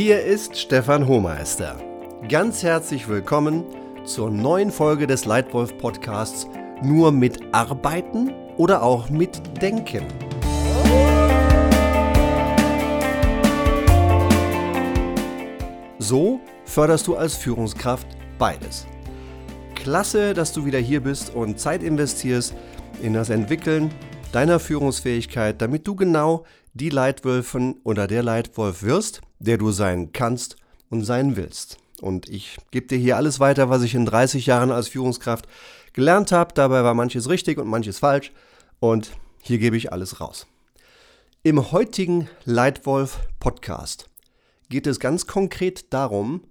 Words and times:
Hier 0.00 0.22
ist 0.22 0.56
Stefan 0.56 1.08
Hohmeister. 1.08 1.76
Ganz 2.28 2.62
herzlich 2.62 3.08
willkommen 3.08 3.64
zur 4.04 4.30
neuen 4.30 4.70
Folge 4.70 5.08
des 5.08 5.24
Leitwolf 5.24 5.76
Podcasts 5.76 6.46
Nur 6.84 7.10
mit 7.10 7.40
Arbeiten 7.52 8.32
oder 8.56 8.84
auch 8.84 9.10
mit 9.10 9.42
Denken. 9.60 10.06
So 15.98 16.38
förderst 16.64 17.08
du 17.08 17.16
als 17.16 17.34
Führungskraft 17.34 18.06
beides. 18.38 18.86
Klasse, 19.74 20.32
dass 20.32 20.52
du 20.52 20.64
wieder 20.64 20.78
hier 20.78 21.00
bist 21.00 21.34
und 21.34 21.58
Zeit 21.58 21.82
investierst 21.82 22.54
in 23.02 23.14
das 23.14 23.30
Entwickeln 23.30 23.90
deiner 24.32 24.60
Führungsfähigkeit, 24.60 25.60
damit 25.60 25.86
du 25.86 25.94
genau 25.94 26.44
die 26.74 26.90
Leitwölfin 26.90 27.76
oder 27.82 28.06
der 28.06 28.22
Leitwolf 28.22 28.82
wirst, 28.82 29.22
der 29.38 29.58
du 29.58 29.70
sein 29.70 30.12
kannst 30.12 30.56
und 30.90 31.04
sein 31.04 31.36
willst. 31.36 31.78
Und 32.00 32.28
ich 32.28 32.58
gebe 32.70 32.86
dir 32.86 32.98
hier 32.98 33.16
alles 33.16 33.40
weiter, 33.40 33.70
was 33.70 33.82
ich 33.82 33.94
in 33.94 34.06
30 34.06 34.46
Jahren 34.46 34.70
als 34.70 34.88
Führungskraft 34.88 35.48
gelernt 35.92 36.30
habe. 36.30 36.54
Dabei 36.54 36.84
war 36.84 36.94
manches 36.94 37.28
richtig 37.28 37.58
und 37.58 37.68
manches 37.68 37.98
falsch. 37.98 38.32
Und 38.78 39.10
hier 39.42 39.58
gebe 39.58 39.76
ich 39.76 39.92
alles 39.92 40.20
raus. 40.20 40.46
Im 41.42 41.72
heutigen 41.72 42.28
Leitwolf 42.44 43.20
Podcast 43.40 44.08
geht 44.68 44.86
es 44.86 45.00
ganz 45.00 45.26
konkret 45.26 45.92
darum, 45.92 46.42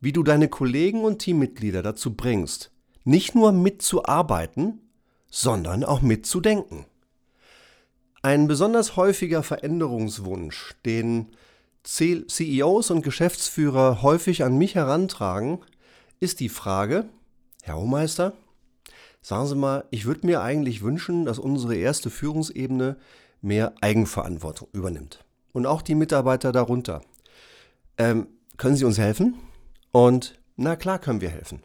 wie 0.00 0.12
du 0.12 0.22
deine 0.22 0.48
Kollegen 0.48 1.04
und 1.04 1.18
Teammitglieder 1.18 1.82
dazu 1.82 2.14
bringst, 2.14 2.70
nicht 3.04 3.34
nur 3.34 3.52
mitzuarbeiten, 3.52 4.80
sondern 5.30 5.84
auch 5.84 6.02
mitzudenken. 6.02 6.86
Ein 8.28 8.46
besonders 8.46 8.94
häufiger 8.96 9.42
Veränderungswunsch, 9.42 10.74
den 10.84 11.28
CEOs 11.82 12.90
und 12.90 13.00
Geschäftsführer 13.00 14.02
häufig 14.02 14.44
an 14.44 14.58
mich 14.58 14.74
herantragen, 14.74 15.60
ist 16.20 16.40
die 16.40 16.50
Frage, 16.50 17.06
Herr 17.62 17.78
Hohmeister, 17.78 18.34
sagen 19.22 19.46
Sie 19.46 19.54
mal, 19.56 19.84
ich 19.90 20.04
würde 20.04 20.26
mir 20.26 20.42
eigentlich 20.42 20.82
wünschen, 20.82 21.24
dass 21.24 21.38
unsere 21.38 21.74
erste 21.74 22.10
Führungsebene 22.10 22.98
mehr 23.40 23.72
Eigenverantwortung 23.80 24.68
übernimmt. 24.72 25.24
Und 25.54 25.64
auch 25.64 25.80
die 25.80 25.94
Mitarbeiter 25.94 26.52
darunter. 26.52 27.00
Ähm, 27.96 28.26
können 28.58 28.76
Sie 28.76 28.84
uns 28.84 28.98
helfen? 28.98 29.36
Und 29.90 30.38
na 30.54 30.76
klar 30.76 30.98
können 30.98 31.22
wir 31.22 31.30
helfen. 31.30 31.62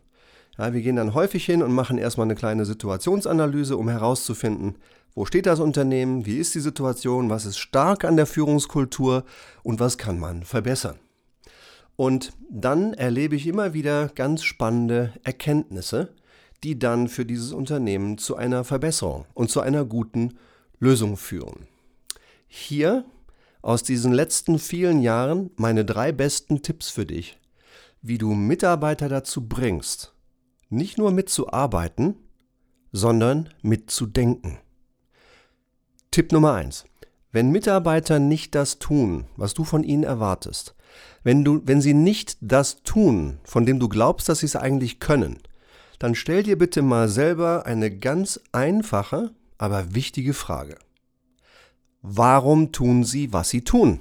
Ja, 0.58 0.72
wir 0.72 0.81
gehen 0.81 0.95
dann 0.95 1.14
häufig 1.14 1.44
hin 1.44 1.61
und 1.61 1.73
machen 1.73 1.98
erstmal 1.98 2.27
eine 2.27 2.36
kleine 2.36 2.64
Situationsanalyse, 2.64 3.75
um 3.75 3.89
herauszufinden, 3.89 4.77
wo 5.16 5.25
steht 5.25 5.45
das 5.45 5.59
Unternehmen, 5.59 6.25
wie 6.25 6.38
ist 6.38 6.56
die 6.56 6.59
Situation, 6.59 7.30
was 7.30 7.45
ist 7.45 7.58
stark 7.58 8.03
an 8.03 8.17
der 8.17 8.25
Führungskultur 8.25 9.23
und 9.61 9.80
was 9.80 9.97
kann 9.97 10.20
man 10.20 10.44
verbessern. 10.44 10.97
Und 11.95 12.33
dann 12.50 12.94
erlebe 12.94 13.36
ich 13.36 13.45
immer 13.45 13.73
wieder 13.73 14.08
ganz 14.09 14.44
spannende 14.44 15.14
Erkenntnisse, 15.23 16.14
die 16.64 16.80
dann 16.80 17.08
für 17.08 17.25
dieses 17.25 17.52
Unternehmen 17.52 18.17
zu 18.17 18.36
einer 18.36 18.64
Verbesserung 18.64 19.25
und 19.33 19.52
zu 19.52 19.61
einer 19.61 19.86
guten 19.86 20.38
Lösung 20.80 21.17
führen. 21.17 21.67
Hier 22.48 23.05
aus 23.61 23.83
diesen 23.83 24.11
letzten 24.11 24.59
vielen 24.59 25.02
Jahren 25.02 25.52
meine 25.55 25.86
drei 25.86 26.11
besten 26.11 26.61
Tipps 26.61 26.89
für 26.89 27.05
dich, 27.05 27.39
wie 28.02 28.17
du 28.17 28.33
Mitarbeiter 28.33 29.09
dazu 29.09 29.48
bringst, 29.48 30.14
nicht 30.70 30.98
nur 30.98 31.11
mitzuarbeiten, 31.11 32.16
sondern 32.92 33.50
mitzudenken. 33.61 34.59
Tipp 36.14 36.31
Nummer 36.31 36.53
eins: 36.53 36.86
Wenn 37.31 37.50
Mitarbeiter 37.50 38.19
nicht 38.19 38.53
das 38.53 38.78
tun, 38.78 39.25
was 39.36 39.56
du 39.56 39.64
von 39.64 39.83
ihnen 39.83 40.03
erwartest, 40.03 40.75
wenn, 41.23 41.44
du, 41.44 41.64
wenn 41.66 41.81
sie 41.81 41.95
nicht 41.95 42.38
das 42.39 42.83
tun, 42.83 43.39
von 43.44 43.66
dem 43.66 43.80
du 43.80 43.89
glaubst, 43.89 44.30
dass 44.30 44.42
sie 44.42 44.45
es 44.45 44.55
eigentlich 44.55 45.00
können, 45.00 45.39
dann 45.98 46.14
stell 46.14 46.43
dir 46.43 46.55
bitte 46.55 46.83
mal 46.83 47.10
selber 47.10 47.65
eine 47.65 47.89
ganz 47.89 48.39
einfache, 48.52 49.32
aber 49.58 49.95
wichtige 49.95 50.36
Frage. 50.36 50.77
Warum 52.04 52.71
tun 52.71 53.04
sie, 53.04 53.33
was 53.33 53.49
sie 53.49 53.64
tun? 53.64 53.99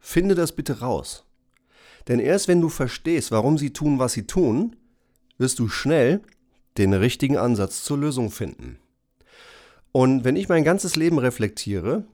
Finde 0.00 0.34
das 0.34 0.50
bitte 0.56 0.80
raus. 0.80 1.24
Denn 2.08 2.18
erst 2.18 2.48
wenn 2.48 2.60
du 2.60 2.68
verstehst, 2.68 3.30
warum 3.30 3.58
sie 3.58 3.72
tun, 3.72 4.00
was 4.00 4.14
sie 4.14 4.26
tun, 4.26 4.74
wirst 5.38 5.60
du 5.60 5.68
schnell 5.68 6.20
den 6.78 6.94
richtigen 6.94 7.36
Ansatz 7.36 7.84
zur 7.84 7.98
Lösung 7.98 8.32
finden. 8.32 8.79
Und 9.92 10.24
wenn 10.24 10.36
ich 10.36 10.48
mein 10.48 10.64
ganzes 10.64 10.96
Leben 10.96 11.18
reflektiere, 11.18 12.04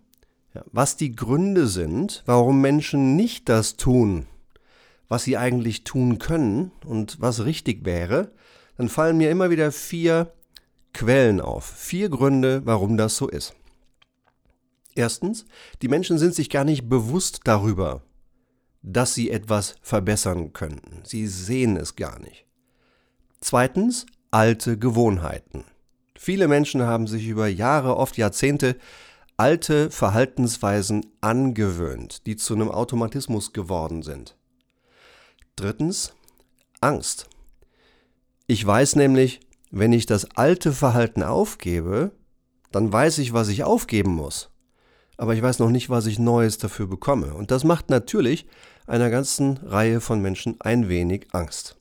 was 0.73 0.97
die 0.97 1.15
Gründe 1.15 1.67
sind, 1.67 2.23
warum 2.27 2.61
Menschen 2.61 3.17
nicht 3.17 3.49
das 3.49 3.77
tun, 3.77 4.27
was 5.09 5.25
sie 5.25 5.37
eigentlich 5.37 5.85
tun 5.85 6.19
können 6.19 6.73
und 6.85 7.21
was 7.21 7.45
richtig 7.45 7.85
wäre, 7.85 8.33
dann 8.77 8.89
fallen 8.89 9.19
mir 9.19 9.31
immer 9.31 9.51
wieder 9.51 9.73
vier 9.73 10.33
Quellen 10.93 11.41
auf, 11.41 11.65
vier 11.65 12.09
Gründe, 12.09 12.63
warum 12.65 12.97
das 12.97 13.17
so 13.17 13.29
ist. 13.29 13.55
Erstens, 14.95 15.45
die 15.83 15.89
Menschen 15.89 16.19
sind 16.19 16.35
sich 16.35 16.49
gar 16.49 16.65
nicht 16.65 16.89
bewusst 16.89 17.41
darüber, 17.45 18.03
dass 18.83 19.15
sie 19.15 19.31
etwas 19.31 19.75
verbessern 19.83 20.55
könnten. 20.55 21.03
Sie 21.05 21.27
sehen 21.27 21.77
es 21.77 21.97
gar 21.97 22.19
nicht. 22.19 22.47
Zweitens, 23.41 24.07
alte 24.31 24.79
Gewohnheiten. 24.79 25.65
Viele 26.27 26.49
Menschen 26.49 26.83
haben 26.83 27.07
sich 27.07 27.29
über 27.29 27.47
Jahre, 27.47 27.97
oft 27.97 28.17
Jahrzehnte, 28.17 28.75
alte 29.37 29.93
Verhaltensweisen 29.93 31.07
angewöhnt, 31.21 32.27
die 32.27 32.35
zu 32.35 32.55
einem 32.55 32.69
Automatismus 32.69 33.53
geworden 33.53 34.03
sind. 34.03 34.37
Drittens, 35.55 36.15
Angst. 36.81 37.29
Ich 38.49 38.67
weiß 38.67 38.97
nämlich, 38.97 39.39
wenn 39.71 39.93
ich 39.93 40.07
das 40.07 40.25
alte 40.35 40.73
Verhalten 40.73 41.23
aufgebe, 41.23 42.11
dann 42.73 42.93
weiß 42.93 43.19
ich, 43.19 43.33
was 43.33 43.47
ich 43.47 43.63
aufgeben 43.63 44.11
muss. 44.11 44.51
Aber 45.17 45.33
ich 45.33 45.43
weiß 45.43 45.61
noch 45.61 45.71
nicht, 45.71 45.91
was 45.91 46.07
ich 46.07 46.19
Neues 46.19 46.59
dafür 46.59 46.89
bekomme. 46.89 47.35
Und 47.35 47.53
das 47.53 47.63
macht 47.63 47.89
natürlich 47.89 48.49
einer 48.89 49.11
ganzen 49.11 49.59
Reihe 49.59 50.01
von 50.01 50.21
Menschen 50.21 50.57
ein 50.59 50.89
wenig 50.89 51.29
Angst. 51.31 51.77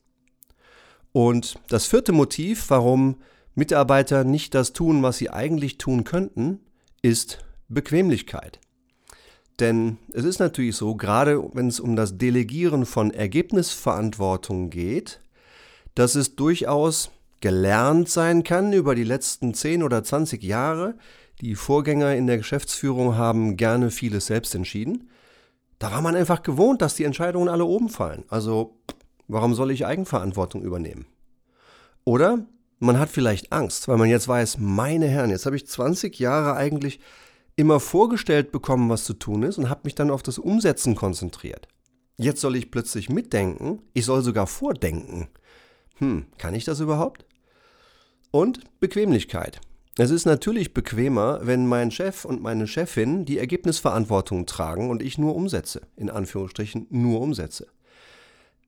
Und 1.10 1.58
das 1.68 1.86
vierte 1.86 2.12
Motiv, 2.12 2.70
warum 2.70 3.16
Mitarbeiter 3.56 4.22
nicht 4.22 4.54
das 4.54 4.72
tun, 4.72 5.02
was 5.02 5.18
sie 5.18 5.30
eigentlich 5.30 5.78
tun 5.78 6.04
könnten, 6.04 6.60
ist 7.02 7.44
Bequemlichkeit. 7.68 8.60
Denn 9.58 9.98
es 10.12 10.24
ist 10.24 10.38
natürlich 10.38 10.76
so, 10.76 10.94
gerade 10.94 11.42
wenn 11.54 11.66
es 11.66 11.80
um 11.80 11.96
das 11.96 12.18
Delegieren 12.18 12.86
von 12.86 13.10
Ergebnisverantwortung 13.10 14.70
geht, 14.70 15.20
dass 15.96 16.14
es 16.14 16.36
durchaus 16.36 17.10
gelernt 17.40 18.08
sein 18.08 18.44
kann 18.44 18.72
über 18.72 18.94
die 18.94 19.04
letzten 19.04 19.54
10 19.54 19.82
oder 19.82 20.04
20 20.04 20.42
Jahre. 20.44 20.94
Die 21.40 21.54
Vorgänger 21.54 22.14
in 22.14 22.28
der 22.28 22.38
Geschäftsführung 22.38 23.16
haben 23.16 23.56
gerne 23.56 23.90
vieles 23.90 24.26
selbst 24.26 24.54
entschieden. 24.54 25.10
Da 25.80 25.90
war 25.90 26.02
man 26.02 26.14
einfach 26.14 26.42
gewohnt, 26.42 26.80
dass 26.80 26.94
die 26.94 27.04
Entscheidungen 27.04 27.48
alle 27.48 27.64
oben 27.64 27.88
fallen. 27.88 28.24
Also 28.28 28.76
Warum 29.28 29.54
soll 29.54 29.70
ich 29.70 29.86
Eigenverantwortung 29.86 30.62
übernehmen? 30.62 31.06
Oder 32.04 32.46
man 32.78 32.98
hat 32.98 33.08
vielleicht 33.08 33.52
Angst, 33.52 33.88
weil 33.88 33.96
man 33.96 34.08
jetzt 34.08 34.28
weiß, 34.28 34.58
meine 34.58 35.08
Herren, 35.08 35.30
jetzt 35.30 35.46
habe 35.46 35.56
ich 35.56 35.66
20 35.66 36.18
Jahre 36.18 36.56
eigentlich 36.56 37.00
immer 37.56 37.80
vorgestellt 37.80 38.52
bekommen, 38.52 38.90
was 38.90 39.04
zu 39.04 39.14
tun 39.14 39.42
ist 39.42 39.58
und 39.58 39.70
habe 39.70 39.82
mich 39.84 39.94
dann 39.94 40.10
auf 40.10 40.22
das 40.22 40.38
Umsetzen 40.38 40.94
konzentriert. 40.94 41.68
Jetzt 42.18 42.40
soll 42.40 42.56
ich 42.56 42.70
plötzlich 42.70 43.08
mitdenken, 43.08 43.82
ich 43.94 44.04
soll 44.04 44.22
sogar 44.22 44.46
vordenken. 44.46 45.28
Hm, 45.98 46.26
kann 46.38 46.54
ich 46.54 46.64
das 46.64 46.80
überhaupt? 46.80 47.24
Und 48.30 48.60
Bequemlichkeit. 48.80 49.60
Es 49.98 50.10
ist 50.10 50.26
natürlich 50.26 50.74
bequemer, 50.74 51.40
wenn 51.42 51.66
mein 51.66 51.90
Chef 51.90 52.26
und 52.26 52.42
meine 52.42 52.66
Chefin 52.66 53.24
die 53.24 53.38
Ergebnisverantwortung 53.38 54.44
tragen 54.44 54.90
und 54.90 55.02
ich 55.02 55.16
nur 55.16 55.34
umsetze, 55.34 55.80
in 55.96 56.10
Anführungsstrichen 56.10 56.86
nur 56.90 57.22
umsetze. 57.22 57.68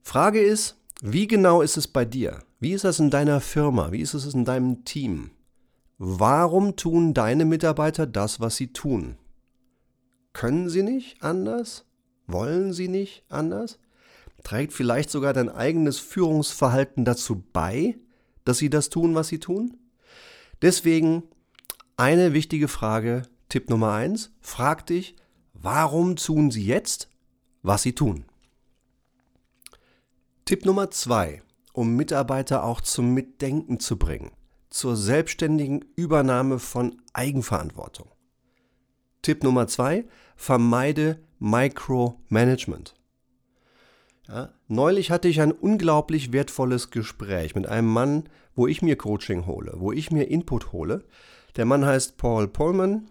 Frage 0.01 0.41
ist, 0.41 0.78
wie 1.01 1.27
genau 1.27 1.61
ist 1.61 1.77
es 1.77 1.87
bei 1.87 2.03
dir? 2.03 2.39
Wie 2.59 2.73
ist 2.73 2.83
das 2.83 2.99
in 2.99 3.09
deiner 3.09 3.39
Firma? 3.39 3.91
Wie 3.91 4.01
ist 4.01 4.13
es 4.13 4.33
in 4.33 4.43
deinem 4.43 4.83
Team? 4.83 5.31
Warum 5.97 6.75
tun 6.75 7.13
deine 7.13 7.45
Mitarbeiter 7.45 8.05
das, 8.05 8.39
was 8.39 8.57
sie 8.57 8.73
tun? 8.73 9.17
Können 10.33 10.69
sie 10.69 10.83
nicht 10.83 11.23
anders? 11.23 11.85
Wollen 12.27 12.73
sie 12.73 12.87
nicht 12.87 13.23
anders? 13.29 13.79
Trägt 14.43 14.73
vielleicht 14.73 15.09
sogar 15.09 15.33
dein 15.33 15.49
eigenes 15.49 15.99
Führungsverhalten 15.99 17.05
dazu 17.05 17.43
bei, 17.53 17.97
dass 18.45 18.57
sie 18.57 18.69
das 18.69 18.89
tun, 18.89 19.15
was 19.15 19.29
sie 19.29 19.39
tun? 19.39 19.77
Deswegen 20.61 21.23
eine 21.97 22.33
wichtige 22.33 22.67
Frage, 22.67 23.23
Tipp 23.49 23.69
Nummer 23.69 23.93
eins: 23.93 24.31
frag 24.41 24.85
dich, 24.85 25.15
warum 25.53 26.15
tun 26.15 26.51
sie 26.51 26.65
jetzt, 26.65 27.09
was 27.61 27.81
sie 27.81 27.93
tun? 27.93 28.25
Tipp 30.49 30.65
Nummer 30.65 30.89
zwei, 30.89 31.43
um 31.73 31.95
Mitarbeiter 31.95 32.63
auch 32.63 32.81
zum 32.81 33.13
Mitdenken 33.13 33.79
zu 33.79 33.99
bringen, 33.99 34.31
zur 34.71 34.95
selbstständigen 34.95 35.85
Übernahme 35.95 36.57
von 36.57 36.99
Eigenverantwortung. 37.13 38.09
Tipp 39.21 39.43
Nummer 39.43 39.67
zwei, 39.67 40.05
vermeide 40.35 41.19
Micromanagement. 41.37 42.95
Ja, 44.27 44.49
neulich 44.67 45.11
hatte 45.11 45.27
ich 45.27 45.39
ein 45.39 45.51
unglaublich 45.51 46.33
wertvolles 46.33 46.89
Gespräch 46.89 47.53
mit 47.53 47.67
einem 47.67 47.89
Mann, 47.89 48.27
wo 48.55 48.65
ich 48.65 48.81
mir 48.81 48.95
Coaching 48.95 49.45
hole, 49.45 49.73
wo 49.75 49.91
ich 49.91 50.09
mir 50.09 50.29
Input 50.29 50.71
hole. 50.71 51.05
Der 51.57 51.65
Mann 51.65 51.85
heißt 51.85 52.17
Paul 52.17 52.47
Pullman. 52.47 53.07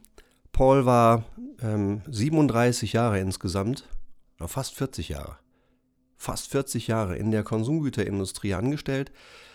Paul 0.50 0.86
war 0.86 1.24
ähm, 1.62 2.02
37 2.10 2.94
Jahre 2.94 3.20
insgesamt, 3.20 3.88
fast 4.44 4.74
40 4.74 5.10
Jahre, 5.10 5.38
fast 6.18 6.50
40 6.50 6.88
Jahre 6.88 7.16
in 7.16 7.30
der 7.30 7.44
Konsumgüterindustrie 7.44 8.54
angestellt. 8.54 9.12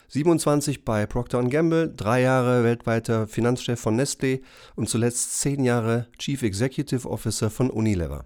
27 0.07 0.85
bei 0.85 1.05
Procter 1.05 1.43
Gamble, 1.43 1.93
drei 1.95 2.21
Jahre 2.21 2.63
weltweiter 2.63 3.27
Finanzchef 3.27 3.79
von 3.79 3.99
Nestlé 3.99 4.41
und 4.75 4.89
zuletzt 4.89 5.39
zehn 5.39 5.63
Jahre 5.63 6.07
Chief 6.17 6.41
Executive 6.41 7.09
Officer 7.09 7.49
von 7.49 7.69
Unilever. 7.69 8.25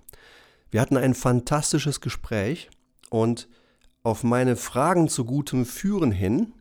Wir 0.70 0.82
hatten 0.82 0.98
ein 0.98 1.14
fantastisches 1.14 2.02
Gespräch 2.02 2.70
und 3.10 3.48
auf 4.04 4.24
meine 4.24 4.56
Fragen 4.56 5.08
zu 5.08 5.26
gutem 5.26 5.66
Führen 5.66 6.12
hin, 6.12 6.54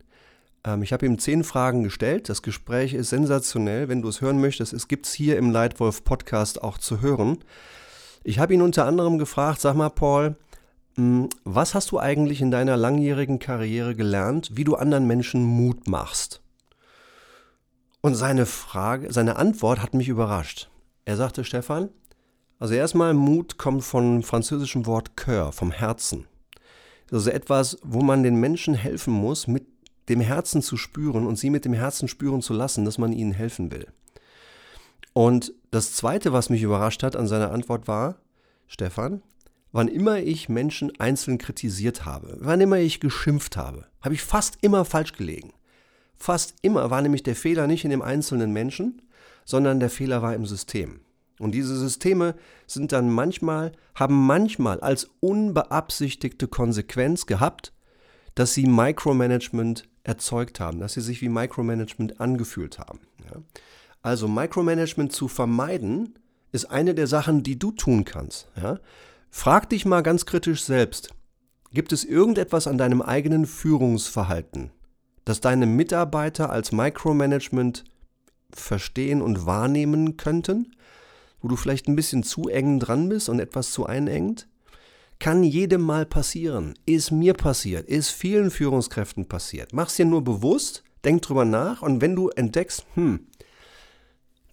ähm, 0.67 0.83
ich 0.83 0.93
habe 0.93 1.05
ihm 1.05 1.17
zehn 1.17 1.43
Fragen 1.43 1.83
gestellt. 1.83 2.29
Das 2.29 2.41
Gespräch 2.41 2.93
ist 2.93 3.09
sensationell. 3.09 3.87
Wenn 3.87 4.01
du 4.01 4.09
es 4.09 4.21
hören 4.21 4.41
möchtest, 4.41 4.73
es 4.73 4.87
gibt 4.87 5.07
es 5.07 5.13
hier 5.13 5.37
im 5.37 5.51
Leitwolf 5.51 6.03
Podcast 6.03 6.61
auch 6.61 6.77
zu 6.77 7.01
hören. 7.01 7.39
Ich 8.23 8.39
habe 8.39 8.53
ihn 8.53 8.61
unter 8.61 8.85
anderem 8.85 9.17
gefragt, 9.17 9.61
sag 9.61 9.75
mal, 9.75 9.89
Paul, 9.89 10.35
was 10.97 11.75
hast 11.75 11.91
du 11.91 11.99
eigentlich 11.99 12.41
in 12.41 12.49
deiner 12.49 12.75
langjährigen 12.75 13.37
Karriere 13.37 13.95
gelernt, 13.95 14.49
wie 14.53 14.63
du 14.63 14.75
anderen 14.75 15.05
Menschen 15.05 15.43
Mut 15.43 15.87
machst? 15.87 16.41
Und 18.01 18.15
seine 18.15 18.47
Frage, 18.47 19.13
seine 19.13 19.35
Antwort 19.35 19.81
hat 19.81 19.93
mich 19.93 20.07
überrascht. 20.07 20.69
Er 21.05 21.15
sagte, 21.15 21.43
Stefan, 21.43 21.89
also 22.57 22.73
erstmal 22.73 23.13
Mut 23.13 23.59
kommt 23.59 23.83
vom 23.83 24.23
französischen 24.23 24.87
Wort 24.87 25.11
Cœur, 25.15 25.51
vom 25.51 25.71
Herzen. 25.71 26.25
Also 27.11 27.29
etwas, 27.29 27.77
wo 27.83 28.01
man 28.01 28.23
den 28.23 28.35
Menschen 28.35 28.73
helfen 28.73 29.13
muss, 29.13 29.45
mit 29.45 29.67
dem 30.09 30.19
Herzen 30.19 30.63
zu 30.63 30.77
spüren 30.77 31.27
und 31.27 31.37
sie 31.37 31.51
mit 31.51 31.63
dem 31.65 31.73
Herzen 31.73 32.07
spüren 32.07 32.41
zu 32.41 32.53
lassen, 32.53 32.85
dass 32.85 32.97
man 32.97 33.13
ihnen 33.13 33.33
helfen 33.33 33.71
will. 33.71 33.87
Und 35.13 35.53
das 35.69 35.93
Zweite, 35.93 36.33
was 36.33 36.49
mich 36.49 36.63
überrascht 36.63 37.03
hat 37.03 37.15
an 37.15 37.27
seiner 37.27 37.51
Antwort 37.51 37.87
war, 37.87 38.15
Stefan, 38.67 39.21
wann 39.77 39.89
immer 39.89 40.17
ich 40.17 40.49
Menschen 40.49 40.99
einzeln 40.99 41.37
kritisiert 41.37 42.03
habe, 42.03 42.35
wann 42.39 42.61
immer 42.61 42.79
ich 42.79 42.99
geschimpft 42.99 43.57
habe, 43.57 43.85
habe 44.01 44.15
ich 44.15 44.23
fast 44.23 44.57
immer 44.61 44.85
falsch 44.85 45.13
gelegen. 45.13 45.53
Fast 46.15 46.55
immer 46.63 46.89
war 46.89 47.03
nämlich 47.03 47.21
der 47.21 47.35
Fehler 47.35 47.67
nicht 47.67 47.83
in 47.83 47.91
dem 47.91 48.01
einzelnen 48.01 48.51
Menschen, 48.51 49.03
sondern 49.45 49.79
der 49.79 49.91
Fehler 49.91 50.23
war 50.23 50.33
im 50.33 50.47
System. 50.47 51.01
Und 51.37 51.51
diese 51.51 51.77
Systeme 51.77 52.33
sind 52.65 52.91
dann 52.91 53.11
manchmal, 53.11 53.71
haben 53.93 54.25
manchmal 54.25 54.79
als 54.79 55.11
unbeabsichtigte 55.19 56.47
Konsequenz 56.47 57.27
gehabt, 57.27 57.71
dass 58.33 58.55
sie 58.55 58.65
Micromanagement 58.65 59.83
erzeugt 60.03 60.59
haben, 60.59 60.79
dass 60.79 60.93
sie 60.93 61.01
sich 61.01 61.21
wie 61.21 61.29
Micromanagement 61.29 62.19
angefühlt 62.19 62.79
haben. 62.79 63.01
Ja. 63.25 63.43
Also 64.01 64.27
Micromanagement 64.27 65.11
zu 65.11 65.27
vermeiden, 65.27 66.17
ist 66.51 66.65
eine 66.65 66.95
der 66.95 67.05
Sachen, 67.05 67.43
die 67.43 67.59
du 67.59 67.71
tun 67.71 68.05
kannst. 68.05 68.49
Ja. 68.59 68.79
Frag 69.39 69.69
dich 69.69 69.85
mal 69.85 70.01
ganz 70.01 70.25
kritisch 70.25 70.63
selbst, 70.63 71.13
gibt 71.71 71.93
es 71.93 72.03
irgendetwas 72.03 72.65
an 72.65 72.79
deinem 72.79 73.03
eigenen 73.03 73.45
Führungsverhalten, 73.45 74.71
das 75.25 75.41
deine 75.41 75.67
Mitarbeiter 75.67 76.49
als 76.49 76.71
Micromanagement 76.71 77.83
verstehen 78.51 79.21
und 79.21 79.45
wahrnehmen 79.45 80.17
könnten? 80.17 80.75
wo 81.39 81.49
du 81.49 81.55
vielleicht 81.55 81.87
ein 81.87 81.95
bisschen 81.95 82.23
zu 82.23 82.49
eng 82.49 82.79
dran 82.79 83.09
bist 83.09 83.29
und 83.29 83.39
etwas 83.39 83.71
zu 83.71 83.85
einengt? 83.85 84.47
Kann 85.19 85.43
jedem 85.43 85.81
mal 85.81 86.07
passieren. 86.07 86.73
Ist 86.87 87.11
mir 87.11 87.35
passiert, 87.35 87.87
ist 87.87 88.09
vielen 88.09 88.49
Führungskräften 88.49 89.27
passiert. 89.27 89.71
Mach's 89.71 89.97
dir 89.97 90.05
nur 90.05 90.23
bewusst, 90.23 90.83
denk 91.05 91.21
drüber 91.21 91.45
nach 91.45 91.83
und 91.83 92.01
wenn 92.01 92.15
du 92.15 92.29
entdeckst, 92.29 92.87
hm, 92.95 93.27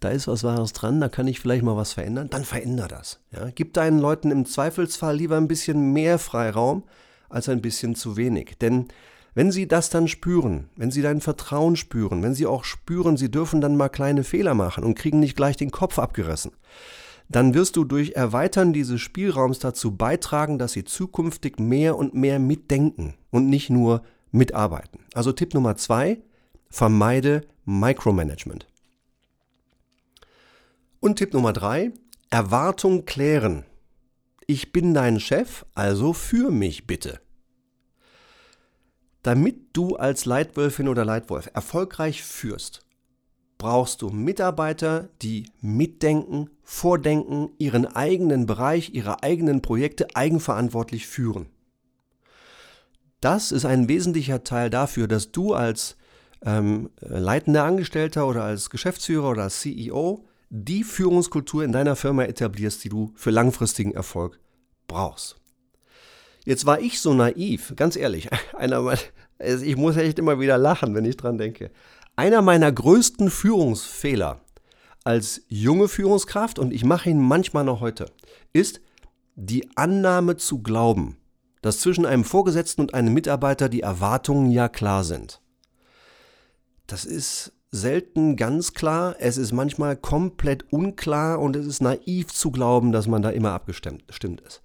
da 0.05 0.11
ist 0.11 0.29
was 0.29 0.45
Wahres 0.45 0.75
dran, 0.75 1.01
da 1.01 1.09
kann 1.09 1.27
ich 1.27 1.41
vielleicht 1.41 1.65
mal 1.65 1.77
was 1.77 1.95
verändern, 1.95 2.29
dann 2.29 2.45
veränder 2.45 2.89
das. 2.89 3.21
Ja? 3.33 3.49
Gib 3.55 3.73
deinen 3.73 3.99
Leuten 3.99 4.31
im 4.31 4.45
Zweifelsfall 4.45 5.17
lieber 5.17 5.39
ein 5.39 5.49
bisschen 5.49 5.93
mehr 5.93 6.19
Freiraum 6.19 6.83
als 7.31 7.49
ein 7.49 7.63
bisschen 7.63 7.95
zu 7.95 8.17
wenig. 8.17 8.59
Denn 8.61 8.89
wenn 9.35 9.51
sie 9.51 9.67
das 9.67 9.89
dann 9.89 10.07
spüren, 10.07 10.69
wenn 10.77 10.91
sie 10.91 11.01
dein 11.01 11.23
Vertrauen 11.23 11.77
spüren, 11.77 12.23
wenn 12.23 12.35
sie 12.35 12.47
auch 12.47 12.65
spüren, 12.65 13.17
sie 13.17 13.31
dürfen 13.31 13.63
dann 13.63 13.77
mal 13.77 13.89
kleine 13.89 14.25
Fehler 14.25 14.53
machen 14.55 14.85
und 14.85 14.95
kriegen 14.95 15.21
nicht 15.21 15.37
gleich 15.37 15.57
den 15.57 15.71
Kopf 15.71 15.99
abgerissen, 15.99 16.53
dann 17.31 17.55
wirst 17.55 17.77
du 17.77 17.85
durch 17.85 18.13
Erweitern 18.13 18.75
dieses 18.75 19.01
Spielraums 19.01 19.59
dazu 19.59 19.97
beitragen, 19.97 20.59
dass 20.59 20.73
sie 20.73 20.85
zukünftig 20.85 21.59
mehr 21.59 21.97
und 21.97 22.15
mehr 22.15 22.39
mitdenken 22.39 23.15
und 23.31 23.49
nicht 23.49 23.71
nur 23.71 24.03
mitarbeiten. 24.31 25.01
Also 25.15 25.33
Tipp 25.33 25.55
Nummer 25.55 25.77
zwei, 25.77 26.21
vermeide 26.69 27.41
Micromanagement. 27.65 28.67
Und 31.05 31.17
Tipp 31.17 31.35
Nummer 31.35 31.53
drei, 31.53 31.93
Erwartung 32.31 33.05
klären. 33.05 33.67
Ich 34.47 34.73
bin 34.73 34.95
dein 34.95 35.21
Chef, 35.21 35.67
also 35.75 36.15
für 36.15 36.51
mich 36.51 36.87
bitte. 36.87 37.21
Damit 39.23 39.77
du 39.77 39.97
als 39.97 40.25
Leitwölfin 40.25 40.89
oder 40.89 41.05
Leitwolf 41.05 41.51
erfolgreich 41.53 42.23
führst, 42.23 42.87
brauchst 43.59 44.01
du 44.01 44.09
Mitarbeiter, 44.09 45.11
die 45.21 45.45
mitdenken, 45.61 46.49
vordenken, 46.63 47.51
ihren 47.59 47.85
eigenen 47.85 48.47
Bereich, 48.47 48.95
ihre 48.95 49.23
eigenen 49.23 49.61
Projekte 49.61 50.07
eigenverantwortlich 50.17 51.07
führen. 51.07 51.51
Das 53.21 53.53
ist 53.53 53.67
ein 53.67 53.89
wesentlicher 53.89 54.43
Teil 54.43 54.71
dafür, 54.71 55.07
dass 55.07 55.33
du 55.33 55.53
als 55.53 55.99
ähm, 56.47 56.89
leitender 57.01 57.65
Angestellter 57.65 58.27
oder 58.27 58.45
als 58.45 58.71
Geschäftsführer 58.71 59.29
oder 59.29 59.43
als 59.43 59.61
CEO 59.61 60.25
die 60.51 60.85
Führungskultur 60.85 61.65
in 61.65 61.73
deiner 61.73 61.97
Firma 61.97 62.25
etablierst, 62.25 62.85
die 62.85 62.89
du 62.89 63.13
für 63.15 63.31
langfristigen 63.31 63.93
Erfolg 63.93 64.41
brauchst. 64.87 65.37
Jetzt 66.45 66.67
war 66.67 66.81
ich 66.81 67.01
so 67.01 67.15
naiv, 67.15 67.73
ganz 67.77 67.97
ehrlich, 67.97 68.29
einer 68.55 68.83
meiner, 68.83 68.99
also 69.39 69.65
ich 69.65 69.77
muss 69.77 69.97
echt 69.97 70.19
immer 70.19 70.39
wieder 70.41 70.59
lachen, 70.59 70.95
wenn 70.95 71.05
ich 71.05 71.17
dran 71.17 71.39
denke. 71.39 71.71
Einer 72.17 72.43
meiner 72.43 72.71
größten 72.71 73.31
Führungsfehler 73.31 74.41
als 75.05 75.43
junge 75.49 75.89
Führungskraft, 75.89 76.59
und 76.59 76.73
ich 76.73 76.85
mache 76.85 77.11
ihn 77.11 77.21
manchmal 77.21 77.65
noch 77.65 77.81
heute, 77.81 78.07
ist 78.53 78.81
die 79.35 79.69
Annahme 79.77 80.37
zu 80.37 80.63
glauben, 80.63 81.17
dass 81.61 81.81
zwischen 81.81 82.07
einem 82.07 82.25
Vorgesetzten 82.25 82.83
und 82.83 82.95
einem 82.95 83.13
Mitarbeiter 83.13 83.69
die 83.69 83.81
Erwartungen 83.81 84.51
ja 84.51 84.69
klar 84.69 85.05
sind. 85.05 85.41
Das 86.87 87.05
ist 87.05 87.54
selten 87.75 88.37
ganz 88.37 88.73
klar, 88.73 89.17
es 89.19 89.37
ist 89.37 89.53
manchmal 89.53 89.97
komplett 89.97 90.73
unklar 90.73 91.41
und 91.41 91.57
es 91.57 91.67
ist 91.67 91.83
naiv 91.83 92.29
zu 92.29 92.53
glauben, 92.53 92.93
dass 92.93 93.09
man 93.09 93.21
da 93.21 93.31
immer 93.31 93.51
abgestimmt 93.51 94.05
ist. 94.43 94.63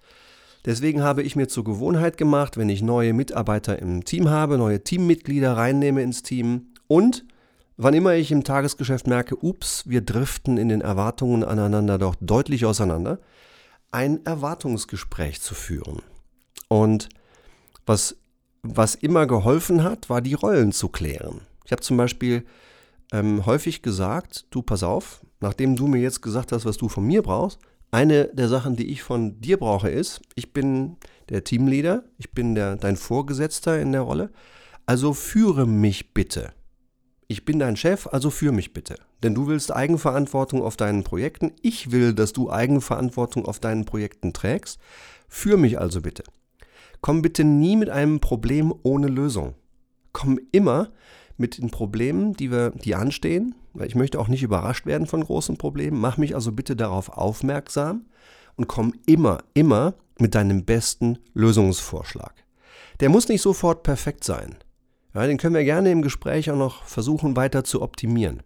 Deswegen 0.64 1.02
habe 1.02 1.22
ich 1.22 1.34
mir 1.34 1.48
zur 1.48 1.64
Gewohnheit 1.64 2.16
gemacht, 2.16 2.56
wenn 2.56 2.68
ich 2.68 2.82
neue 2.82 3.12
Mitarbeiter 3.12 3.80
im 3.80 4.04
Team 4.04 4.28
habe, 4.28 4.58
neue 4.58 4.84
Teammitglieder 4.84 5.56
reinnehme 5.56 6.02
ins 6.02 6.22
Team 6.22 6.68
und 6.86 7.24
wann 7.76 7.94
immer 7.94 8.14
ich 8.14 8.30
im 8.30 8.44
Tagesgeschäft 8.44 9.08
merke, 9.08 9.36
ups, 9.42 9.88
wir 9.88 10.02
driften 10.02 10.56
in 10.56 10.68
den 10.68 10.80
Erwartungen 10.80 11.42
aneinander 11.42 11.98
doch 11.98 12.14
deutlich 12.20 12.64
auseinander, 12.64 13.18
ein 13.90 14.24
Erwartungsgespräch 14.24 15.40
zu 15.40 15.54
führen. 15.54 16.02
Und 16.68 17.08
was, 17.86 18.16
was 18.62 18.94
immer 18.94 19.26
geholfen 19.26 19.82
hat, 19.82 20.08
war 20.08 20.20
die 20.20 20.34
Rollen 20.34 20.70
zu 20.70 20.88
klären. 20.88 21.40
Ich 21.64 21.72
habe 21.72 21.82
zum 21.82 21.96
Beispiel 21.96 22.44
ähm, 23.12 23.46
häufig 23.46 23.82
gesagt, 23.82 24.46
du 24.50 24.62
pass 24.62 24.82
auf, 24.82 25.24
nachdem 25.40 25.76
du 25.76 25.86
mir 25.86 26.00
jetzt 26.00 26.22
gesagt 26.22 26.52
hast, 26.52 26.64
was 26.64 26.76
du 26.76 26.88
von 26.88 27.04
mir 27.04 27.22
brauchst, 27.22 27.58
eine 27.90 28.26
der 28.26 28.48
Sachen, 28.48 28.76
die 28.76 28.90
ich 28.90 29.02
von 29.02 29.40
dir 29.40 29.56
brauche, 29.56 29.90
ist, 29.90 30.20
ich 30.36 30.52
bin 30.52 30.96
der 31.28 31.44
Teamleader, 31.44 32.04
ich 32.18 32.30
bin 32.32 32.54
der, 32.54 32.76
dein 32.76 32.96
Vorgesetzter 32.96 33.80
in 33.80 33.92
der 33.92 34.02
Rolle, 34.02 34.30
also 34.86 35.12
führe 35.12 35.66
mich 35.66 36.14
bitte. 36.14 36.52
Ich 37.26 37.44
bin 37.44 37.58
dein 37.58 37.76
Chef, 37.76 38.08
also 38.08 38.30
führe 38.30 38.52
mich 38.52 38.72
bitte. 38.72 38.96
Denn 39.22 39.34
du 39.34 39.46
willst 39.46 39.74
Eigenverantwortung 39.74 40.62
auf 40.62 40.76
deinen 40.76 41.04
Projekten, 41.04 41.52
ich 41.62 41.92
will, 41.92 42.12
dass 42.12 42.32
du 42.32 42.50
Eigenverantwortung 42.50 43.46
auf 43.46 43.60
deinen 43.60 43.84
Projekten 43.84 44.32
trägst, 44.32 44.80
führe 45.28 45.58
mich 45.58 45.78
also 45.78 46.00
bitte. 46.00 46.24
Komm 47.00 47.22
bitte 47.22 47.44
nie 47.44 47.76
mit 47.76 47.88
einem 47.88 48.20
Problem 48.20 48.74
ohne 48.82 49.08
Lösung. 49.08 49.54
Komm 50.12 50.40
immer 50.52 50.90
mit 51.40 51.58
den 51.58 51.70
Problemen, 51.70 52.34
die 52.34 52.52
wir, 52.52 52.70
die 52.70 52.94
anstehen, 52.94 53.54
ich 53.82 53.94
möchte 53.94 54.20
auch 54.20 54.28
nicht 54.28 54.42
überrascht 54.42 54.86
werden 54.86 55.06
von 55.06 55.24
großen 55.24 55.56
Problemen. 55.56 55.98
Mach 55.98 56.18
mich 56.18 56.34
also 56.34 56.52
bitte 56.52 56.76
darauf 56.76 57.08
aufmerksam 57.08 58.06
und 58.56 58.68
komm 58.68 58.92
immer, 59.06 59.38
immer 59.54 59.94
mit 60.18 60.34
deinem 60.34 60.64
besten 60.64 61.18
Lösungsvorschlag. 61.32 62.34
Der 63.00 63.08
muss 63.08 63.28
nicht 63.28 63.42
sofort 63.42 63.82
perfekt 63.82 64.24
sein. 64.24 64.56
Ja, 65.14 65.26
den 65.26 65.38
können 65.38 65.54
wir 65.54 65.64
gerne 65.64 65.90
im 65.90 66.02
Gespräch 66.02 66.50
auch 66.50 66.56
noch 66.56 66.84
versuchen 66.84 67.36
weiter 67.36 67.64
zu 67.64 67.80
optimieren. 67.82 68.42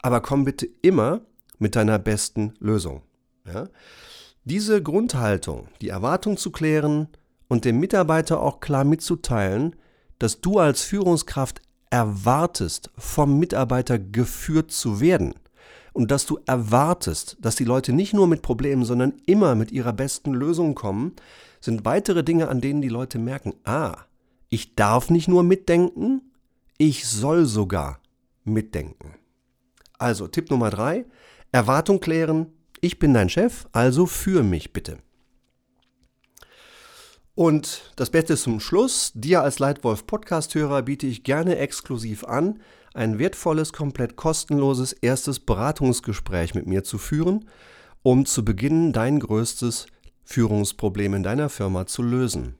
Aber 0.00 0.20
komm 0.20 0.44
bitte 0.44 0.68
immer 0.82 1.22
mit 1.58 1.74
deiner 1.74 1.98
besten 1.98 2.54
Lösung. 2.60 3.02
Ja? 3.44 3.68
Diese 4.44 4.82
Grundhaltung, 4.82 5.68
die 5.80 5.88
Erwartung 5.88 6.36
zu 6.36 6.52
klären 6.52 7.08
und 7.48 7.64
dem 7.64 7.80
Mitarbeiter 7.80 8.40
auch 8.40 8.60
klar 8.60 8.84
mitzuteilen, 8.84 9.74
dass 10.18 10.40
du 10.40 10.58
als 10.58 10.82
Führungskraft 10.82 11.60
erwartest, 11.96 12.90
vom 12.98 13.38
Mitarbeiter 13.38 13.98
geführt 13.98 14.70
zu 14.70 15.00
werden 15.00 15.34
und 15.94 16.10
dass 16.10 16.26
du 16.26 16.38
erwartest, 16.44 17.38
dass 17.40 17.56
die 17.56 17.64
Leute 17.64 17.94
nicht 17.94 18.12
nur 18.12 18.26
mit 18.26 18.42
Problemen, 18.42 18.84
sondern 18.84 19.14
immer 19.24 19.54
mit 19.54 19.72
ihrer 19.72 19.94
besten 19.94 20.34
Lösung 20.34 20.74
kommen, 20.74 21.16
sind 21.58 21.86
weitere 21.86 22.22
Dinge, 22.22 22.48
an 22.48 22.60
denen 22.60 22.82
die 22.82 22.90
Leute 22.90 23.18
merken, 23.18 23.54
ah, 23.64 23.96
ich 24.50 24.74
darf 24.74 25.08
nicht 25.08 25.26
nur 25.26 25.42
mitdenken, 25.42 26.20
ich 26.76 27.06
soll 27.06 27.46
sogar 27.46 27.98
mitdenken. 28.44 29.14
Also 29.98 30.28
Tipp 30.28 30.50
Nummer 30.50 30.68
drei, 30.68 31.06
Erwartung 31.50 32.00
klären, 32.00 32.48
ich 32.82 32.98
bin 32.98 33.14
dein 33.14 33.30
Chef, 33.30 33.66
also 33.72 34.04
für 34.04 34.42
mich 34.42 34.74
bitte. 34.74 34.98
Und 37.36 37.92
das 37.96 38.08
Beste 38.08 38.34
zum 38.34 38.60
Schluss, 38.60 39.12
dir 39.14 39.42
als 39.42 39.58
Leitwolf 39.58 40.06
Podcast-Hörer 40.06 40.80
biete 40.80 41.06
ich 41.06 41.22
gerne 41.22 41.58
exklusiv 41.58 42.24
an, 42.24 42.60
ein 42.94 43.18
wertvolles, 43.18 43.74
komplett 43.74 44.16
kostenloses 44.16 44.94
erstes 44.94 45.38
Beratungsgespräch 45.40 46.54
mit 46.54 46.66
mir 46.66 46.82
zu 46.82 46.96
führen, 46.96 47.44
um 48.02 48.24
zu 48.24 48.42
beginnen, 48.42 48.94
dein 48.94 49.20
größtes 49.20 49.84
Führungsproblem 50.24 51.12
in 51.12 51.22
deiner 51.22 51.50
Firma 51.50 51.86
zu 51.86 52.02
lösen. 52.02 52.54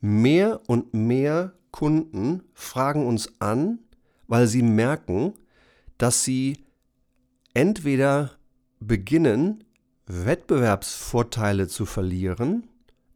Mehr 0.00 0.62
und 0.66 0.92
mehr 0.92 1.52
Kunden 1.70 2.42
fragen 2.54 3.06
uns 3.06 3.34
an, 3.38 3.78
weil 4.26 4.48
sie 4.48 4.62
merken, 4.62 5.34
dass 5.96 6.24
sie 6.24 6.58
entweder 7.54 8.32
beginnen, 8.80 9.62
Wettbewerbsvorteile 10.06 11.68
zu 11.68 11.86
verlieren, 11.86 12.66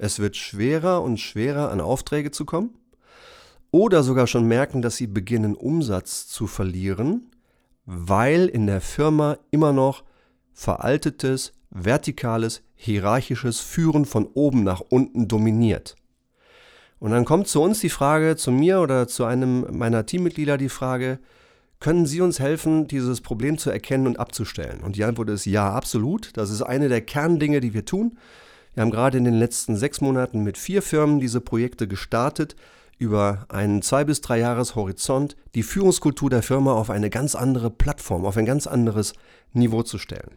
es 0.01 0.19
wird 0.19 0.35
schwerer 0.37 1.03
und 1.03 1.19
schwerer 1.19 1.71
an 1.71 1.81
Aufträge 1.81 2.31
zu 2.31 2.45
kommen, 2.45 2.75
oder 3.71 4.03
sogar 4.03 4.27
schon 4.27 4.49
merken, 4.49 4.83
dass 4.83 4.97
sie 4.97 5.07
beginnen 5.07 5.55
Umsatz 5.55 6.27
zu 6.27 6.47
verlieren, 6.47 7.31
weil 7.85 8.47
in 8.47 8.67
der 8.67 8.81
Firma 8.81 9.39
immer 9.51 9.73
noch 9.73 10.03
veraltetes, 10.53 11.53
vertikales, 11.71 12.63
hierarchisches 12.75 13.61
Führen 13.61 14.07
von 14.07 14.27
oben 14.35 14.65
nach 14.65 14.81
unten 14.81 15.29
dominiert. 15.29 15.97
Und 16.99 17.13
dann 17.13 17.25
kommt 17.25 17.47
zu 17.47 17.63
uns 17.63 17.81
die 17.81 17.91
Frage, 17.91 18.37
zu 18.37 18.51
mir 18.51 18.81
oder 18.81 19.07
zu 19.07 19.25
einem 19.25 19.67
meiner 19.71 20.05
Teammitglieder 20.05 20.59
die 20.59 20.69
Frage, 20.69 21.19
können 21.79 22.05
Sie 22.07 22.21
uns 22.21 22.41
helfen, 22.41 22.89
dieses 22.89 23.21
Problem 23.21 23.57
zu 23.57 23.71
erkennen 23.71 24.07
und 24.07 24.19
abzustellen? 24.19 24.81
Und 24.81 24.97
die 24.97 25.05
Antwort 25.05 25.31
ist 25.31 25.47
ja, 25.47 25.73
absolut. 25.73 26.37
Das 26.37 26.51
ist 26.51 26.61
eine 26.63 26.89
der 26.89 27.01
Kerndinge, 27.01 27.61
die 27.61 27.73
wir 27.73 27.85
tun. 27.87 28.19
Wir 28.75 28.83
haben 28.83 28.91
gerade 28.91 29.19
in 29.19 29.25
den 29.25 29.39
letzten 29.39 29.77
sechs 29.77 30.01
Monaten 30.01 30.43
mit 30.43 30.57
vier 30.57 30.83
Firmen 30.83 31.21
diese 31.21 31.41
Projekte 31.41 31.89
gestartet, 31.89 32.57
über 32.99 33.47
einen 33.49 33.83
zwei 33.83 34.05
bis 34.05 34.21
drei 34.21 34.39
Jahres 34.39 34.75
Horizont 34.75 35.37
die 35.55 35.63
Führungskultur 35.63 36.29
der 36.31 36.43
Firma 36.43 36.73
auf 36.75 36.91
eine 36.91 37.11
ganz 37.11 37.35
andere 37.35 37.71
Plattform, 37.71 38.27
auf 38.27 38.37
ein 38.37 38.45
ganz 38.45 38.67
anderes 38.67 39.15
Niveau 39.53 39.83
zu 39.83 39.99
stellen. 39.99 40.37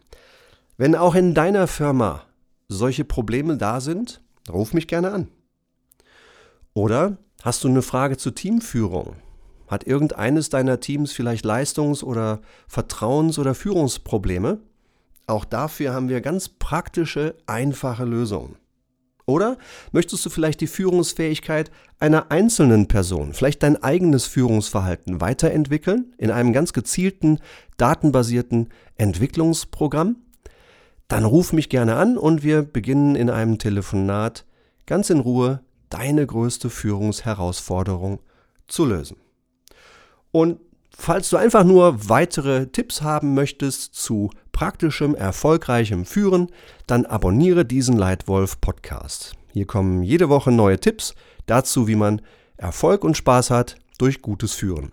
Wenn 0.76 0.96
auch 0.96 1.14
in 1.14 1.34
deiner 1.34 1.66
Firma 1.66 2.22
solche 2.68 3.04
Probleme 3.04 3.56
da 3.56 3.80
sind, 3.80 4.22
ruf 4.50 4.72
mich 4.72 4.88
gerne 4.88 5.12
an. 5.12 5.28
Oder 6.72 7.18
hast 7.42 7.62
du 7.62 7.68
eine 7.68 7.82
Frage 7.82 8.16
zur 8.16 8.34
Teamführung? 8.34 9.16
Hat 9.68 9.84
irgendeines 9.84 10.48
deiner 10.48 10.80
Teams 10.80 11.12
vielleicht 11.12 11.44
Leistungs- 11.44 12.02
oder 12.02 12.40
Vertrauens- 12.66 13.38
oder 13.38 13.54
Führungsprobleme? 13.54 14.58
Auch 15.26 15.44
dafür 15.44 15.94
haben 15.94 16.08
wir 16.08 16.20
ganz 16.20 16.48
praktische, 16.48 17.36
einfache 17.46 18.04
Lösungen. 18.04 18.56
Oder 19.26 19.56
möchtest 19.92 20.24
du 20.26 20.30
vielleicht 20.30 20.60
die 20.60 20.66
Führungsfähigkeit 20.66 21.70
einer 21.98 22.30
einzelnen 22.30 22.88
Person, 22.88 23.32
vielleicht 23.32 23.62
dein 23.62 23.82
eigenes 23.82 24.26
Führungsverhalten 24.26 25.20
weiterentwickeln 25.22 26.14
in 26.18 26.30
einem 26.30 26.52
ganz 26.52 26.74
gezielten, 26.74 27.38
datenbasierten 27.78 28.68
Entwicklungsprogramm? 28.96 30.16
Dann 31.08 31.24
ruf 31.24 31.54
mich 31.54 31.70
gerne 31.70 31.96
an 31.96 32.18
und 32.18 32.42
wir 32.42 32.62
beginnen 32.62 33.16
in 33.16 33.30
einem 33.30 33.58
Telefonat 33.58 34.44
ganz 34.84 35.08
in 35.08 35.20
Ruhe 35.20 35.60
deine 35.88 36.26
größte 36.26 36.68
Führungsherausforderung 36.68 38.20
zu 38.68 38.84
lösen. 38.84 39.16
Und 40.32 40.60
falls 40.90 41.30
du 41.30 41.36
einfach 41.36 41.64
nur 41.64 42.08
weitere 42.08 42.66
Tipps 42.66 43.00
haben 43.00 43.34
möchtest 43.34 43.94
zu 43.94 44.30
praktischem, 44.54 45.14
erfolgreichem 45.14 46.06
Führen, 46.06 46.48
dann 46.86 47.04
abonniere 47.04 47.66
diesen 47.66 47.98
Leitwolf 47.98 48.62
Podcast. 48.62 49.34
Hier 49.52 49.66
kommen 49.66 50.02
jede 50.02 50.30
Woche 50.30 50.50
neue 50.50 50.80
Tipps 50.80 51.14
dazu, 51.44 51.86
wie 51.86 51.96
man 51.96 52.22
Erfolg 52.56 53.04
und 53.04 53.18
Spaß 53.18 53.50
hat 53.50 53.76
durch 53.98 54.22
gutes 54.22 54.54
Führen. 54.54 54.92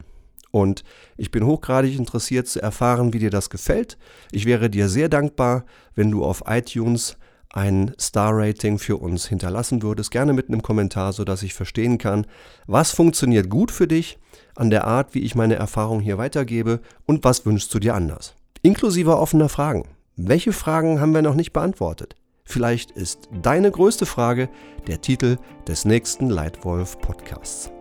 Und 0.50 0.84
ich 1.15 1.32
bin 1.32 1.46
hochgradig 1.46 1.98
interessiert 1.98 2.48
zu 2.48 2.62
erfahren, 2.62 3.13
wie 3.13 3.20
dir 3.20 3.30
das 3.30 3.50
gefällt. 3.50 3.98
Ich 4.32 4.46
wäre 4.46 4.70
dir 4.70 4.89
sehr 4.89 5.08
dankbar, 5.08 5.63
wenn 5.96 6.12
du 6.12 6.25
auf 6.25 6.44
iTunes 6.48 7.15
ein 7.53 7.94
Star-Rating 8.00 8.80
für 8.80 8.98
uns 8.98 9.27
hinterlassen 9.27 9.82
würdest, 9.84 10.10
gerne 10.10 10.34
mit 10.34 10.48
einem 10.48 10.62
Kommentar, 10.62 11.13
sodass 11.13 11.44
ich 11.44 11.53
verstehen 11.53 11.98
kann, 11.98 12.25
was 12.65 12.91
funktioniert 12.91 13.50
gut 13.50 13.72
für 13.72 13.88
dich 13.88 14.18
an 14.56 14.70
der 14.70 14.86
Art, 14.86 15.13
wie 15.13 15.22
ich 15.22 15.36
meine 15.36 15.56
Erfahrung 15.56 16.00
hier 16.00 16.18
weitergebe 16.18 16.80
und 17.06 17.24
was 17.24 17.46
wünschst 17.46 17.74
du 17.74 17.80
dir 17.80 17.94
anders. 17.94 18.36
Inklusive 18.63 19.18
offener 19.18 19.50
Fragen. 19.50 19.86
Welche 20.15 20.53
Fragen 20.53 21.01
haben 21.01 21.15
wir 21.15 21.24
noch 21.24 21.34
nicht 21.34 21.51
beantwortet? 21.51 22.15
Vielleicht 22.44 22.91
ist 22.91 23.30
deine 23.41 23.72
größte 23.72 24.06
Frage 24.06 24.50
der 24.88 25.01
Titel 25.01 25.38
des 25.68 25.86
nächsten 25.86 26.30
Leitwolf 26.30 27.00
Podcasts. 27.00 27.72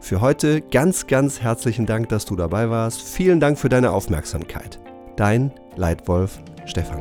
Für 0.00 0.20
heute 0.20 0.62
ganz, 0.62 1.06
ganz 1.06 1.40
herzlichen 1.40 1.86
Dank, 1.86 2.08
dass 2.08 2.24
du 2.24 2.34
dabei 2.34 2.70
warst. 2.70 3.02
Vielen 3.02 3.38
Dank 3.38 3.58
für 3.58 3.68
deine 3.68 3.92
Aufmerksamkeit. 3.92 4.80
Dein 5.16 5.52
Leitwolf 5.76 6.40
Stefan. 6.66 6.98